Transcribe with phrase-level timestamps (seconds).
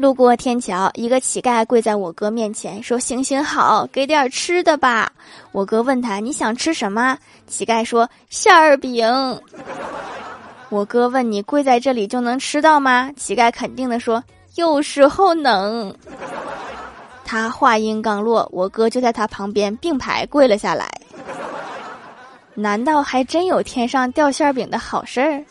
[0.00, 5.12] 路过天桥，一个乞丐跪在我哥面前说：“行行好，给点吃的吧。”
[5.52, 9.06] 我哥问他：“你想吃什么？”乞丐说：“馅儿饼。”
[10.70, 14.24] 我哥问：“你跪在这里就能吃到吗？”乞丐肯定的说
[14.56, 15.94] ：“有时候能。”
[17.22, 20.90] 他话音刚落，我哥就在他旁边并排跪了下来。
[22.54, 25.44] 难道还真有天上掉馅儿饼的好事儿？